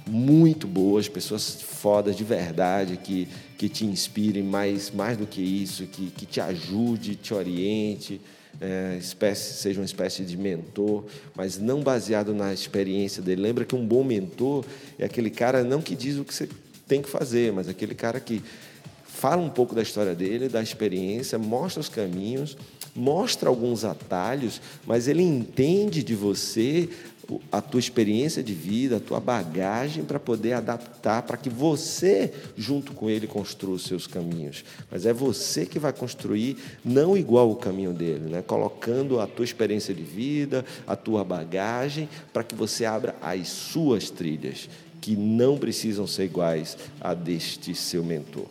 muito 0.07 0.67
boas, 0.67 1.07
pessoas 1.07 1.61
fodas 1.61 2.15
de 2.15 2.23
verdade, 2.23 2.97
que, 2.97 3.27
que 3.57 3.69
te 3.69 3.85
inspirem 3.85 4.43
mais, 4.43 4.91
mais 4.91 5.17
do 5.17 5.25
que 5.25 5.41
isso, 5.41 5.85
que, 5.87 6.11
que 6.11 6.25
te 6.25 6.41
ajude, 6.41 7.15
te 7.15 7.33
oriente, 7.33 8.19
é, 8.59 8.97
espécie, 8.99 9.53
seja 9.53 9.79
uma 9.79 9.85
espécie 9.85 10.23
de 10.23 10.37
mentor, 10.37 11.05
mas 11.35 11.57
não 11.57 11.81
baseado 11.81 12.33
na 12.33 12.53
experiência 12.53 13.21
dele. 13.21 13.41
Lembra 13.41 13.65
que 13.65 13.75
um 13.75 13.85
bom 13.85 14.03
mentor 14.03 14.65
é 14.99 15.05
aquele 15.05 15.29
cara 15.29 15.63
não 15.63 15.81
que 15.81 15.95
diz 15.95 16.17
o 16.17 16.23
que 16.23 16.33
você 16.33 16.47
tem 16.87 17.01
que 17.01 17.09
fazer, 17.09 17.51
mas 17.51 17.67
aquele 17.67 17.95
cara 17.95 18.19
que 18.19 18.41
fala 19.05 19.41
um 19.41 19.49
pouco 19.49 19.73
da 19.73 19.81
história 19.81 20.13
dele, 20.13 20.49
da 20.49 20.61
experiência, 20.61 21.37
mostra 21.37 21.79
os 21.79 21.89
caminhos, 21.89 22.57
mostra 22.95 23.49
alguns 23.49 23.83
atalhos, 23.83 24.61
mas 24.85 25.07
ele 25.07 25.23
entende 25.23 26.03
de 26.03 26.13
você 26.13 26.89
a 27.51 27.61
tua 27.61 27.79
experiência 27.79 28.43
de 28.43 28.53
vida, 28.53 28.97
a 28.97 28.99
tua 28.99 29.19
bagagem 29.19 30.03
para 30.03 30.19
poder 30.19 30.53
adaptar, 30.53 31.21
para 31.23 31.37
que 31.37 31.49
você, 31.49 32.33
junto 32.57 32.93
com 32.93 33.09
ele, 33.09 33.27
construa 33.27 33.75
os 33.75 33.83
seus 33.83 34.05
caminhos. 34.05 34.63
Mas 34.91 35.05
é 35.05 35.13
você 35.13 35.65
que 35.65 35.79
vai 35.79 35.93
construir, 35.93 36.57
não 36.83 37.15
igual 37.15 37.49
o 37.49 37.55
caminho 37.55 37.93
dele, 37.93 38.29
né? 38.29 38.41
colocando 38.41 39.19
a 39.19 39.27
tua 39.27 39.45
experiência 39.45 39.93
de 39.93 40.03
vida, 40.03 40.65
a 40.85 40.95
tua 40.95 41.23
bagagem, 41.23 42.09
para 42.31 42.43
que 42.43 42.55
você 42.55 42.85
abra 42.85 43.15
as 43.21 43.47
suas 43.47 44.09
trilhas, 44.09 44.69
que 44.99 45.15
não 45.15 45.57
precisam 45.57 46.07
ser 46.07 46.25
iguais 46.25 46.77
a 46.99 47.13
deste 47.13 47.73
seu 47.75 48.03
mentor. 48.03 48.47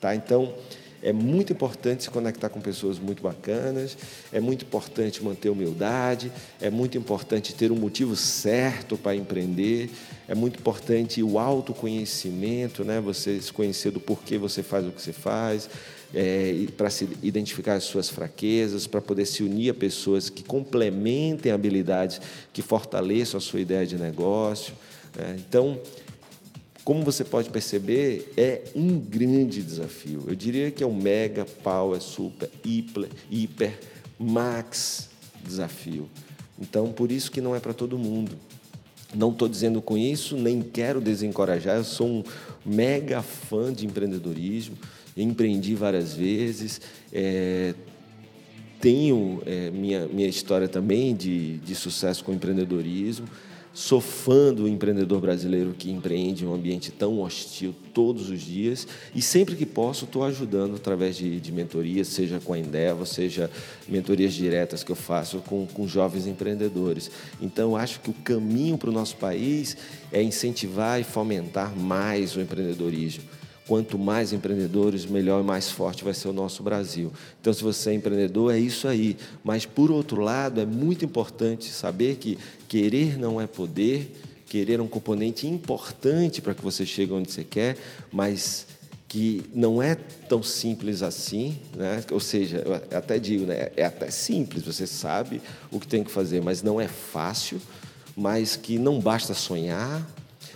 Tá? 0.00 0.14
Então, 0.14 0.54
é 1.02 1.12
muito 1.12 1.52
importante 1.52 2.04
se 2.04 2.10
conectar 2.10 2.48
com 2.48 2.60
pessoas 2.60 2.98
muito 2.98 3.22
bacanas, 3.22 3.96
é 4.32 4.40
muito 4.40 4.64
importante 4.64 5.22
manter 5.22 5.48
humildade, 5.48 6.32
é 6.60 6.70
muito 6.70 6.98
importante 6.98 7.54
ter 7.54 7.70
um 7.70 7.76
motivo 7.76 8.16
certo 8.16 8.96
para 8.96 9.14
empreender, 9.14 9.90
é 10.26 10.34
muito 10.34 10.58
importante 10.58 11.22
o 11.22 11.38
autoconhecimento, 11.38 12.84
né? 12.84 13.00
você 13.00 13.40
se 13.40 13.52
conhecer 13.52 13.90
do 13.90 14.00
porquê 14.00 14.38
você 14.38 14.62
faz 14.62 14.86
o 14.86 14.90
que 14.90 15.00
você 15.00 15.12
faz, 15.12 15.70
é, 16.14 16.66
para 16.76 16.90
se 16.90 17.08
identificar 17.22 17.74
as 17.74 17.84
suas 17.84 18.08
fraquezas, 18.08 18.86
para 18.86 19.00
poder 19.00 19.26
se 19.26 19.42
unir 19.42 19.70
a 19.70 19.74
pessoas 19.74 20.28
que 20.30 20.42
complementem 20.42 21.52
habilidades 21.52 22.20
que 22.52 22.62
fortaleçam 22.62 23.38
a 23.38 23.40
sua 23.40 23.60
ideia 23.60 23.86
de 23.86 23.96
negócio. 23.96 24.74
Né? 25.14 25.36
Então, 25.38 25.78
como 26.88 27.04
você 27.04 27.22
pode 27.22 27.50
perceber, 27.50 28.32
é 28.34 28.62
um 28.74 28.98
grande 28.98 29.62
desafio. 29.62 30.24
Eu 30.26 30.34
diria 30.34 30.70
que 30.70 30.82
é 30.82 30.86
um 30.86 30.94
mega, 30.94 31.44
power, 31.44 32.00
super, 32.00 32.48
hiper, 32.64 33.10
hiper, 33.30 33.78
max 34.18 35.10
desafio. 35.44 36.08
Então, 36.58 36.90
por 36.90 37.12
isso 37.12 37.30
que 37.30 37.42
não 37.42 37.54
é 37.54 37.60
para 37.60 37.74
todo 37.74 37.98
mundo. 37.98 38.38
Não 39.14 39.30
estou 39.30 39.50
dizendo 39.50 39.82
com 39.82 39.98
isso, 39.98 40.34
nem 40.34 40.62
quero 40.62 40.98
desencorajar. 40.98 41.76
Eu 41.76 41.84
sou 41.84 42.06
um 42.08 42.24
mega 42.64 43.20
fã 43.20 43.70
de 43.70 43.84
empreendedorismo, 43.84 44.78
empreendi 45.14 45.74
várias 45.74 46.14
vezes, 46.14 46.80
é, 47.12 47.74
tenho 48.80 49.42
é, 49.44 49.70
minha, 49.70 50.08
minha 50.08 50.26
história 50.26 50.66
também 50.66 51.14
de, 51.14 51.58
de 51.58 51.74
sucesso 51.74 52.24
com 52.24 52.32
empreendedorismo. 52.32 53.28
Sou 53.78 54.00
fã 54.00 54.52
do 54.52 54.66
empreendedor 54.66 55.20
brasileiro 55.20 55.72
que 55.72 55.88
empreende 55.88 56.42
em 56.42 56.48
um 56.48 56.52
ambiente 56.52 56.90
tão 56.90 57.20
hostil 57.20 57.72
todos 57.94 58.28
os 58.28 58.40
dias 58.40 58.88
e 59.14 59.22
sempre 59.22 59.54
que 59.54 59.64
posso 59.64 60.04
estou 60.04 60.24
ajudando 60.24 60.74
através 60.74 61.16
de, 61.16 61.38
de 61.38 61.52
mentorias, 61.52 62.08
seja 62.08 62.40
com 62.40 62.52
a 62.52 62.58
Endeavor, 62.58 63.06
seja 63.06 63.48
mentorias 63.86 64.34
diretas 64.34 64.82
que 64.82 64.90
eu 64.90 64.96
faço 64.96 65.38
com, 65.46 65.64
com 65.64 65.86
jovens 65.86 66.26
empreendedores. 66.26 67.08
Então, 67.40 67.76
acho 67.76 68.00
que 68.00 68.10
o 68.10 68.14
caminho 68.14 68.76
para 68.76 68.90
o 68.90 68.92
nosso 68.92 69.14
país 69.14 69.76
é 70.10 70.20
incentivar 70.20 71.00
e 71.00 71.04
fomentar 71.04 71.72
mais 71.78 72.34
o 72.34 72.40
empreendedorismo 72.40 73.22
quanto 73.68 73.98
mais 73.98 74.32
empreendedores, 74.32 75.04
melhor 75.04 75.42
e 75.42 75.46
mais 75.46 75.70
forte 75.70 76.02
vai 76.02 76.14
ser 76.14 76.28
o 76.28 76.32
nosso 76.32 76.62
Brasil. 76.62 77.12
Então, 77.38 77.52
se 77.52 77.62
você 77.62 77.90
é 77.90 77.94
empreendedor, 77.94 78.52
é 78.52 78.58
isso 78.58 78.88
aí. 78.88 79.14
Mas, 79.44 79.66
por 79.66 79.90
outro 79.90 80.22
lado, 80.22 80.58
é 80.58 80.64
muito 80.64 81.04
importante 81.04 81.66
saber 81.66 82.16
que 82.16 82.38
querer 82.66 83.18
não 83.18 83.38
é 83.38 83.46
poder, 83.46 84.10
querer 84.46 84.80
é 84.80 84.82
um 84.82 84.88
componente 84.88 85.46
importante 85.46 86.40
para 86.40 86.54
que 86.54 86.62
você 86.62 86.86
chegue 86.86 87.12
onde 87.12 87.30
você 87.30 87.44
quer, 87.44 87.76
mas 88.10 88.66
que 89.06 89.42
não 89.54 89.82
é 89.82 89.94
tão 89.94 90.42
simples 90.42 91.02
assim, 91.02 91.58
né? 91.76 92.02
ou 92.10 92.20
seja, 92.20 92.62
eu 92.64 92.74
até 92.96 93.18
digo, 93.18 93.44
né? 93.46 93.70
é 93.76 93.84
até 93.84 94.10
simples, 94.10 94.62
você 94.62 94.86
sabe 94.86 95.40
o 95.70 95.80
que 95.80 95.86
tem 95.86 96.04
que 96.04 96.10
fazer, 96.10 96.42
mas 96.42 96.62
não 96.62 96.78
é 96.78 96.86
fácil, 96.88 97.60
mas 98.14 98.54
que 98.54 98.78
não 98.78 99.00
basta 99.00 99.32
sonhar, 99.32 100.06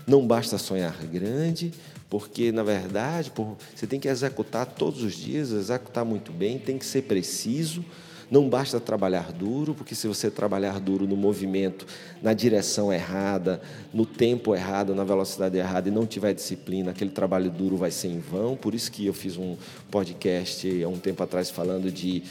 não 0.06 0.26
basta 0.26 0.58
sonhar 0.58 0.94
grande, 1.06 1.72
porque 2.12 2.52
na 2.52 2.62
verdade 2.62 3.32
você 3.74 3.86
tem 3.86 3.98
que 3.98 4.06
executar 4.06 4.66
todos 4.66 5.02
os 5.02 5.14
dias, 5.14 5.50
executar 5.50 6.04
muito 6.04 6.30
bem, 6.30 6.58
tem 6.58 6.76
que 6.76 6.84
ser 6.84 7.04
preciso. 7.04 7.82
Não 8.30 8.50
basta 8.50 8.78
trabalhar 8.78 9.32
duro, 9.32 9.74
porque 9.74 9.94
se 9.94 10.06
você 10.06 10.30
trabalhar 10.30 10.78
duro 10.78 11.06
no 11.06 11.16
movimento, 11.16 11.86
na 12.20 12.34
direção 12.34 12.92
errada, 12.92 13.62
no 13.94 14.04
tempo 14.04 14.54
errado, 14.54 14.94
na 14.94 15.04
velocidade 15.04 15.56
errada 15.56 15.88
e 15.88 15.90
não 15.90 16.04
tiver 16.04 16.34
disciplina, 16.34 16.90
aquele 16.90 17.10
trabalho 17.10 17.50
duro 17.50 17.78
vai 17.78 17.90
ser 17.90 18.08
em 18.08 18.20
vão. 18.20 18.56
Por 18.56 18.74
isso 18.74 18.92
que 18.92 19.06
eu 19.06 19.14
fiz 19.14 19.38
um 19.38 19.56
podcast 19.90 20.84
há 20.84 20.88
um 20.88 20.98
tempo 20.98 21.22
atrás 21.22 21.48
falando 21.48 21.90
de 21.90 22.24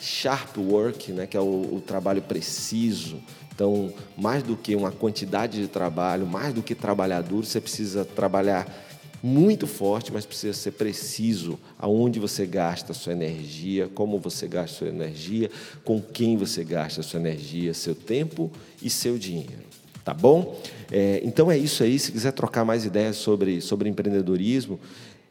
sharp 0.00 0.58
work, 0.58 1.12
né, 1.12 1.28
que 1.28 1.36
é 1.36 1.40
o, 1.40 1.76
o 1.76 1.80
trabalho 1.86 2.22
preciso. 2.22 3.22
Então, 3.54 3.92
mais 4.16 4.42
do 4.42 4.56
que 4.56 4.74
uma 4.74 4.90
quantidade 4.90 5.60
de 5.60 5.68
trabalho, 5.68 6.26
mais 6.26 6.52
do 6.52 6.64
que 6.64 6.74
trabalhar 6.74 7.20
duro, 7.20 7.46
você 7.46 7.60
precisa 7.60 8.04
trabalhar 8.04 8.89
muito 9.22 9.66
forte, 9.66 10.12
mas 10.12 10.24
precisa 10.24 10.54
ser 10.54 10.72
preciso 10.72 11.58
aonde 11.78 12.18
você 12.18 12.46
gasta 12.46 12.92
a 12.92 12.94
sua 12.94 13.12
energia, 13.12 13.88
como 13.94 14.18
você 14.18 14.46
gasta 14.46 14.76
a 14.76 14.78
sua 14.78 14.88
energia, 14.88 15.50
com 15.84 16.00
quem 16.00 16.36
você 16.36 16.64
gasta 16.64 17.00
a 17.00 17.04
sua 17.04 17.20
energia, 17.20 17.74
seu 17.74 17.94
tempo 17.94 18.50
e 18.82 18.88
seu 18.88 19.18
dinheiro. 19.18 19.70
Tá 20.04 20.14
bom? 20.14 20.58
É, 20.90 21.20
então 21.22 21.50
é 21.50 21.58
isso 21.58 21.82
aí. 21.82 21.98
Se 21.98 22.10
quiser 22.10 22.32
trocar 22.32 22.64
mais 22.64 22.84
ideias 22.84 23.16
sobre, 23.16 23.60
sobre 23.60 23.88
empreendedorismo, 23.88 24.80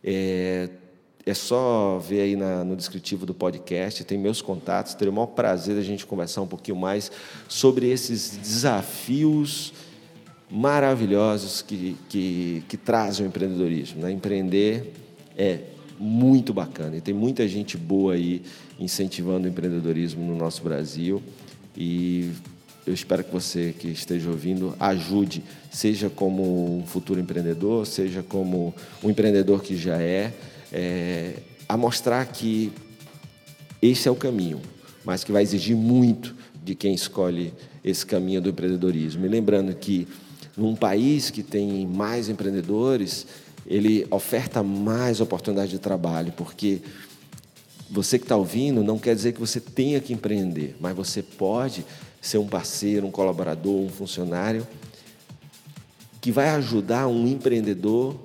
é, 0.03 0.69
é 1.25 1.33
só 1.33 1.97
ver 1.97 2.21
aí 2.21 2.35
na, 2.35 2.63
no 2.63 2.75
descritivo 2.75 3.25
do 3.25 3.33
podcast, 3.33 4.03
tem 4.03 4.17
meus 4.17 4.41
contatos. 4.41 4.93
Terei 4.93 5.11
o 5.11 5.15
maior 5.15 5.27
prazer 5.27 5.75
da 5.75 5.81
gente 5.81 6.05
conversar 6.05 6.41
um 6.41 6.47
pouquinho 6.47 6.77
mais 6.77 7.11
sobre 7.47 7.89
esses 7.89 8.37
desafios 8.37 9.73
maravilhosos 10.49 11.61
que, 11.61 11.95
que, 12.07 12.63
que 12.67 12.77
trazem 12.77 13.25
o 13.25 13.29
empreendedorismo. 13.29 14.01
Né? 14.01 14.11
Empreender 14.11 14.93
é 15.37 15.59
muito 15.99 16.53
bacana 16.53 16.97
e 16.97 17.01
tem 17.01 17.13
muita 17.13 17.47
gente 17.47 17.77
boa 17.77 18.13
aí 18.13 18.41
incentivando 18.79 19.47
o 19.47 19.49
empreendedorismo 19.49 20.25
no 20.25 20.35
nosso 20.35 20.63
Brasil 20.63 21.21
e 21.75 22.31
eu 22.87 22.93
espero 22.93 23.23
que 23.23 23.31
você 23.31 23.75
que 23.77 23.89
esteja 23.89 24.29
ouvindo 24.29 24.75
ajude, 24.79 25.43
seja 25.69 26.09
como 26.09 26.79
um 26.79 26.85
futuro 26.85 27.19
empreendedor, 27.19 27.85
seja 27.85 28.23
como 28.23 28.73
um 29.03 29.09
empreendedor 29.09 29.61
que 29.61 29.77
já 29.77 30.01
é, 30.01 30.33
é 30.71 31.35
a 31.67 31.77
mostrar 31.77 32.25
que 32.25 32.71
esse 33.81 34.07
é 34.07 34.11
o 34.11 34.15
caminho, 34.15 34.59
mas 35.05 35.23
que 35.23 35.31
vai 35.31 35.43
exigir 35.43 35.75
muito 35.75 36.35
de 36.63 36.73
quem 36.73 36.93
escolhe 36.93 37.53
esse 37.83 38.05
caminho 38.05 38.41
do 38.41 38.49
empreendedorismo. 38.49 39.25
E 39.25 39.29
lembrando 39.29 39.73
que 39.75 40.07
num 40.59 40.75
país 40.75 41.29
que 41.29 41.41
tem 41.41 41.87
mais 41.87 42.29
empreendedores, 42.29 43.25
ele 43.65 44.05
oferta 44.11 44.61
mais 44.61 45.21
oportunidade 45.21 45.71
de 45.71 45.79
trabalho, 45.79 46.33
porque 46.35 46.81
você 47.89 48.19
que 48.19 48.25
está 48.25 48.35
ouvindo 48.35 48.83
não 48.83 48.99
quer 48.99 49.15
dizer 49.15 49.33
que 49.33 49.39
você 49.39 49.59
tenha 49.59 49.99
que 49.99 50.13
empreender, 50.13 50.75
mas 50.79 50.95
você 50.95 51.23
pode 51.23 51.85
ser 52.21 52.37
um 52.37 52.47
parceiro, 52.47 53.07
um 53.07 53.11
colaborador, 53.11 53.79
um 53.79 53.89
funcionário 53.89 54.67
que 56.21 56.31
vai 56.31 56.49
ajudar 56.49 57.07
um 57.07 57.25
empreendedor 57.25 58.15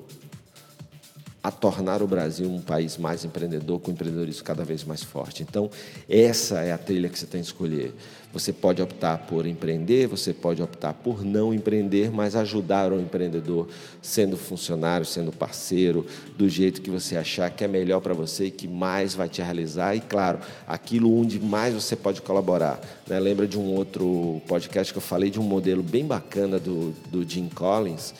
a 1.45 1.51
tornar 1.51 2.01
o 2.01 2.07
Brasil 2.07 2.51
um 2.51 2.63
país 2.63 2.97
mais 2.97 3.23
empreendedor, 3.23 3.79
com 3.79 3.91
empreendedorismo 3.91 4.43
cada 4.43 4.65
vez 4.65 4.83
mais 4.83 5.03
forte. 5.03 5.43
Então, 5.43 5.69
essa 6.09 6.61
é 6.61 6.73
a 6.73 6.79
trilha 6.79 7.07
que 7.07 7.19
você 7.19 7.27
tem 7.27 7.43
que 7.43 7.49
escolher. 7.49 7.95
Você 8.33 8.51
pode 8.51 8.81
optar 8.81 9.19
por 9.19 9.45
empreender, 9.45 10.07
você 10.07 10.33
pode 10.33 10.63
optar 10.63 10.95
por 10.95 11.23
não 11.23 11.53
empreender, 11.53 12.11
mas 12.11 12.35
ajudar 12.35 12.95
o 12.95 12.99
empreendedor, 12.99 13.69
sendo 14.01 14.39
funcionário, 14.39 15.05
sendo 15.05 15.31
parceiro, 15.31 16.07
do 16.35 16.49
jeito 16.49 16.81
que 16.81 16.91
você 16.91 17.15
achar 17.15 17.51
que 17.51 17.63
é 17.63 17.69
melhor 17.69 18.01
para 18.01 18.15
você 18.15 18.47
e 18.47 18.51
que 18.51 18.67
mais 18.67 19.15
vai 19.15 19.29
te 19.29 19.43
realizar. 19.43 19.95
E, 19.95 20.01
claro, 20.01 20.39
aquilo 20.67 21.15
onde 21.15 21.39
mais 21.39 21.75
você 21.75 21.95
pode 21.95 22.23
colaborar. 22.23 22.81
Né? 23.07 23.21
Lembra 23.21 23.47
de 23.47 23.59
um 23.59 23.71
outro 23.75 24.41
podcast 24.49 24.95
que 24.95 24.99
eu 24.99 25.03
falei 25.03 25.29
de 25.29 25.39
um 25.39 25.45
modelo 25.45 25.83
bem 25.83 26.07
bacana 26.07 26.59
do, 26.59 26.95
do 27.11 27.23
Jim 27.23 27.51
Collins, 27.55 28.15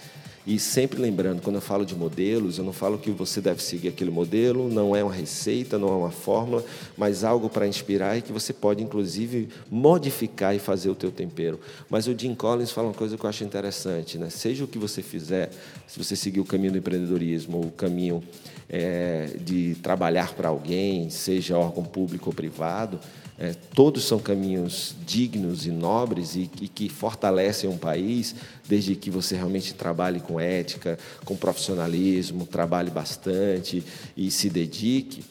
e 0.47 0.59
sempre 0.59 1.01
lembrando, 1.01 1.41
quando 1.41 1.57
eu 1.57 1.63
falo 1.63 1.87
de 1.87 1.95
modelos, 1.95 2.59
eu 2.59 2.65
não 2.65 2.73
falo 2.73 2.99
que 2.99 3.11
você 3.11 3.41
deve 3.41 3.63
seguir 3.63 3.89
aquele 3.89 4.11
modelo, 4.11 4.69
não 4.69 4.95
é 4.95 5.03
uma 5.03 5.13
receita, 5.13 5.79
não 5.79 5.89
é 5.89 5.93
uma 5.93 6.11
fórmula, 6.11 6.63
mas 6.99 7.25
algo 7.25 7.49
para 7.49 7.67
inspirar 7.67 8.19
e 8.19 8.23
que 8.23 8.31
você 8.31 8.53
pode, 8.53 8.83
inclusive, 8.83 9.49
modificar 9.71 10.55
e 10.55 10.59
fazer 10.59 10.91
o 10.91 10.95
teu 10.95 11.11
tempero. 11.11 11.59
Mas 11.89 12.07
o 12.07 12.19
Jim 12.19 12.35
Collins 12.35 12.71
fala 12.71 12.89
uma 12.89 12.95
coisa 12.95 13.17
que 13.17 13.25
eu 13.25 13.31
acho 13.31 13.43
interessante, 13.43 14.19
né? 14.19 14.29
Seja 14.29 14.65
o 14.65 14.69
que 14.69 14.79
você 14.79 15.01
fizer, 15.01 15.51
se 15.87 15.99
você 15.99 16.15
seguir 16.15 16.41
o 16.41 16.45
caminho 16.45 16.73
do 16.73 16.79
empreendedorismo, 16.79 17.61
o 17.63 17.71
caminho 17.71 18.23
é, 18.69 19.39
de 19.41 19.77
trabalhar 19.83 20.35
para 20.35 20.51
alguém, 20.51 21.09
seja 21.09 21.57
órgão 21.57 21.85
público 21.85 22.29
ou 22.29 22.35
privado, 22.35 23.01
é, 23.39 23.53
todos 23.75 24.05
são 24.05 24.21
caminhos 24.21 24.95
dignos 25.05 25.67
e 25.67 25.71
nobres 25.71 26.37
e, 26.37 26.49
e, 26.61 26.69
que 26.69 26.89
fortalecem 26.89 27.69
um 27.69 27.77
país, 27.77 28.35
desde 28.69 28.95
que 28.95 29.11
você 29.11 29.35
realmente 29.35 29.75
trabalhe 29.75 30.21
com 30.21 30.39
ética, 30.39 30.97
com 31.25 31.37
profissionalismo, 31.37 32.47
trabalhe 32.47 32.91
bastante 32.91 33.83
e 34.17 34.31
se 34.31 34.49
dedique. 34.49 35.25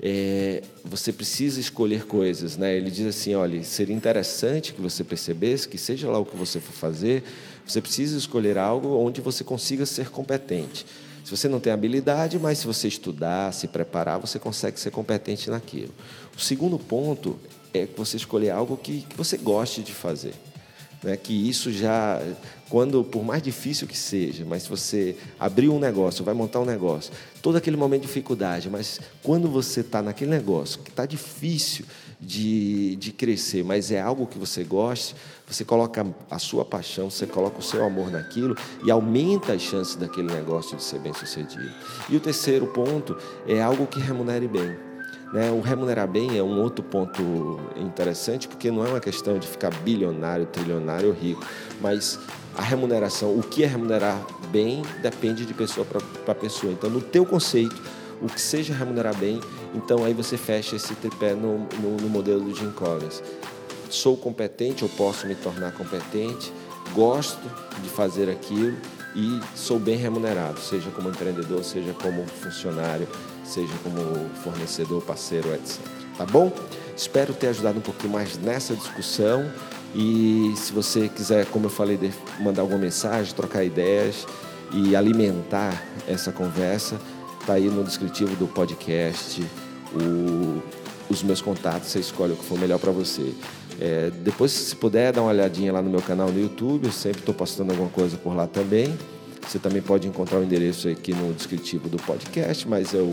É, 0.00 0.62
você 0.84 1.12
precisa 1.12 1.60
escolher 1.60 2.06
coisas, 2.06 2.56
né? 2.56 2.74
Ele 2.74 2.90
diz 2.90 3.06
assim, 3.06 3.34
olha, 3.34 3.62
seria 3.64 3.94
interessante 3.94 4.72
que 4.72 4.80
você 4.80 5.04
percebesse 5.04 5.68
que 5.68 5.78
seja 5.78 6.10
lá 6.10 6.18
o 6.18 6.24
que 6.24 6.36
você 6.36 6.58
for 6.58 6.72
fazer, 6.72 7.22
você 7.66 7.80
precisa 7.80 8.16
escolher 8.16 8.56
algo 8.56 8.96
onde 8.96 9.20
você 9.20 9.44
consiga 9.44 9.84
ser 9.84 10.08
competente. 10.10 10.86
Se 11.26 11.36
você 11.36 11.48
não 11.48 11.58
tem 11.58 11.72
habilidade, 11.72 12.38
mas 12.38 12.58
se 12.58 12.66
você 12.68 12.86
estudar, 12.86 13.52
se 13.52 13.66
preparar, 13.66 14.16
você 14.20 14.38
consegue 14.38 14.78
ser 14.78 14.92
competente 14.92 15.50
naquilo. 15.50 15.92
O 16.36 16.40
segundo 16.40 16.78
ponto 16.78 17.36
é 17.74 17.84
você 17.96 18.16
escolher 18.16 18.50
algo 18.50 18.76
que, 18.76 19.00
que 19.00 19.16
você 19.16 19.36
goste 19.36 19.82
de 19.82 19.92
fazer. 19.92 20.34
Né? 21.02 21.16
Que 21.16 21.32
isso 21.32 21.72
já, 21.72 22.22
quando, 22.68 23.02
por 23.02 23.24
mais 23.24 23.42
difícil 23.42 23.88
que 23.88 23.98
seja, 23.98 24.44
mas 24.44 24.62
se 24.62 24.68
você 24.68 25.16
abrir 25.36 25.68
um 25.68 25.80
negócio, 25.80 26.24
vai 26.24 26.32
montar 26.32 26.60
um 26.60 26.64
negócio, 26.64 27.12
todo 27.42 27.56
aquele 27.56 27.76
momento 27.76 28.02
de 28.02 28.06
dificuldade, 28.06 28.70
mas 28.70 29.00
quando 29.20 29.48
você 29.48 29.80
está 29.80 30.00
naquele 30.00 30.30
negócio 30.30 30.78
que 30.82 30.90
está 30.90 31.04
difícil 31.04 31.84
de, 32.20 32.96
de 32.96 33.12
crescer, 33.12 33.62
mas 33.62 33.90
é 33.90 34.00
algo 34.00 34.26
que 34.26 34.38
você 34.38 34.64
goste, 34.64 35.14
você 35.46 35.64
coloca 35.64 36.06
a 36.30 36.38
sua 36.38 36.64
paixão, 36.64 37.10
você 37.10 37.26
coloca 37.26 37.58
o 37.58 37.62
seu 37.62 37.84
amor 37.84 38.10
naquilo 38.10 38.56
e 38.84 38.90
aumenta 38.90 39.52
as 39.52 39.62
chances 39.62 39.96
daquele 39.96 40.32
negócio 40.32 40.76
de 40.76 40.82
ser 40.82 40.98
bem 40.98 41.12
sucedido. 41.12 41.70
E 42.08 42.16
o 42.16 42.20
terceiro 42.20 42.66
ponto 42.68 43.16
é 43.46 43.62
algo 43.62 43.86
que 43.86 44.00
remunere 44.00 44.48
bem. 44.48 44.76
Né? 45.32 45.50
O 45.50 45.60
remunerar 45.60 46.08
bem 46.08 46.38
é 46.38 46.42
um 46.42 46.60
outro 46.60 46.84
ponto 46.84 47.60
interessante, 47.76 48.48
porque 48.48 48.70
não 48.70 48.84
é 48.84 48.88
uma 48.88 49.00
questão 49.00 49.38
de 49.38 49.46
ficar 49.46 49.70
bilionário, 49.82 50.46
trilionário 50.46 51.08
ou 51.08 51.14
rico, 51.14 51.44
mas 51.80 52.18
a 52.56 52.62
remuneração, 52.62 53.36
o 53.38 53.42
que 53.42 53.62
é 53.62 53.66
remunerar 53.66 54.24
bem, 54.50 54.82
depende 55.02 55.44
de 55.44 55.52
pessoa 55.52 55.86
para 56.24 56.34
pessoa. 56.34 56.72
Então, 56.72 56.88
no 56.88 57.00
teu 57.00 57.26
conceito, 57.26 57.76
o 58.20 58.26
que 58.26 58.40
seja 58.40 58.72
remunerar 58.72 59.14
bem, 59.16 59.40
então 59.76 60.04
aí 60.04 60.12
você 60.14 60.36
fecha 60.36 60.74
esse 60.74 60.94
tripé 60.94 61.34
no, 61.34 61.58
no, 61.80 61.96
no 62.00 62.08
modelo 62.08 62.40
do 62.40 62.54
Jim 62.54 62.70
Collins 62.70 63.22
sou 63.90 64.16
competente, 64.16 64.82
eu 64.82 64.88
posso 64.90 65.26
me 65.26 65.34
tornar 65.34 65.72
competente, 65.72 66.52
gosto 66.94 67.40
de 67.82 67.88
fazer 67.88 68.28
aquilo 68.30 68.76
e 69.14 69.40
sou 69.54 69.78
bem 69.78 69.96
remunerado, 69.96 70.60
seja 70.60 70.90
como 70.90 71.08
empreendedor, 71.08 71.64
seja 71.64 71.92
como 71.94 72.26
funcionário, 72.26 73.08
seja 73.44 73.72
como 73.82 74.28
fornecedor, 74.42 75.02
parceiro, 75.02 75.54
etc. 75.54 75.78
Tá 76.16 76.26
bom? 76.26 76.52
Espero 76.96 77.34
ter 77.34 77.48
ajudado 77.48 77.78
um 77.78 77.82
pouquinho 77.82 78.12
mais 78.12 78.38
nessa 78.38 78.74
discussão. 78.74 79.50
E 79.94 80.52
se 80.56 80.72
você 80.72 81.08
quiser, 81.08 81.46
como 81.46 81.66
eu 81.66 81.70
falei, 81.70 81.98
mandar 82.40 82.62
alguma 82.62 82.78
mensagem, 82.78 83.34
trocar 83.34 83.64
ideias 83.64 84.26
e 84.72 84.96
alimentar 84.96 85.82
essa 86.06 86.32
conversa, 86.32 86.98
tá 87.46 87.54
aí 87.54 87.68
no 87.68 87.84
descritivo 87.84 88.34
do 88.36 88.46
podcast 88.46 89.42
o, 89.94 90.62
os 91.08 91.22
meus 91.22 91.40
contatos. 91.40 91.88
Você 91.88 92.00
escolhe 92.00 92.32
o 92.32 92.36
que 92.36 92.44
for 92.44 92.58
melhor 92.58 92.78
para 92.78 92.92
você. 92.92 93.32
É, 93.80 94.10
depois, 94.22 94.52
se 94.52 94.74
puder, 94.74 95.12
dar 95.12 95.22
uma 95.22 95.30
olhadinha 95.30 95.72
lá 95.72 95.82
no 95.82 95.90
meu 95.90 96.00
canal 96.00 96.30
no 96.30 96.40
YouTube, 96.40 96.86
eu 96.86 96.92
sempre 96.92 97.20
estou 97.20 97.34
postando 97.34 97.72
alguma 97.72 97.90
coisa 97.90 98.16
por 98.16 98.34
lá 98.34 98.46
também. 98.46 98.96
Você 99.46 99.58
também 99.58 99.82
pode 99.82 100.08
encontrar 100.08 100.38
o 100.38 100.42
endereço 100.42 100.88
aqui 100.88 101.14
no 101.14 101.32
descritivo 101.32 101.88
do 101.88 101.98
podcast, 101.98 102.66
mas 102.66 102.92
é 102.94 102.98
o 102.98 103.10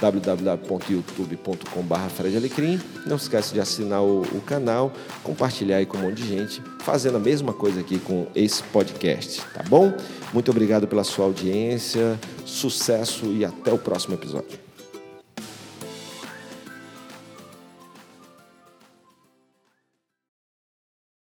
www.youtube.com.br 0.00 2.08
Fred 2.16 2.36
Alecrim. 2.36 2.80
Não 3.06 3.14
esquece 3.16 3.52
de 3.52 3.60
assinar 3.60 4.02
o, 4.02 4.22
o, 4.22 4.40
canal, 4.40 4.90
compartilhar 5.22 5.76
aí 5.76 5.86
com 5.86 5.98
um 5.98 6.02
monte 6.02 6.22
de 6.22 6.28
gente, 6.28 6.60
fazendo 6.80 7.18
a 7.18 7.20
mesma 7.20 7.52
coisa 7.52 7.78
aqui 7.80 8.00
com 8.00 8.26
esse 8.34 8.64
podcast, 8.64 9.42
tá 9.54 9.62
bom? 9.68 9.94
Muito 10.32 10.50
obrigado 10.50 10.88
pela 10.88 11.04
sua 11.04 11.26
audiência, 11.26 12.18
sucesso 12.44 13.26
e 13.26 13.44
até 13.44 13.72
o 13.72 13.78
próximo 13.78 14.14
episódio. 14.14 14.69